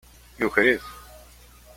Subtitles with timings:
[0.39, 0.83] Yuker-it.